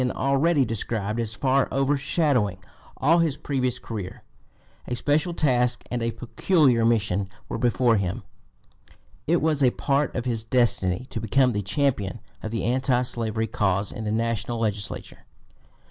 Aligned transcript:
243) 0.01 0.27
already 0.33 0.65
described 0.65 1.19
as 1.19 1.35
far 1.35 1.67
overshadowing 1.71 2.57
all 2.97 3.19
his 3.19 3.37
previous 3.37 3.77
career. 3.77 4.23
A 4.87 4.95
special 4.95 5.31
task 5.31 5.83
and 5.91 6.01
a 6.01 6.09
peculiar 6.09 6.83
mission 6.83 7.29
were 7.47 7.59
before 7.59 7.97
him. 7.97 8.23
It 9.27 9.43
was 9.43 9.61
a 9.61 9.69
part 9.69 10.15
of 10.15 10.25
his 10.25 10.43
destiny 10.43 11.05
to 11.11 11.21
become 11.21 11.51
the 11.51 11.61
champion 11.61 12.19
of 12.41 12.49
the 12.49 12.63
anti 12.63 13.03
slavery 13.03 13.45
cause 13.45 13.91
in 13.91 14.03
the 14.03 14.11
national 14.11 14.57
legislature. 14.57 15.19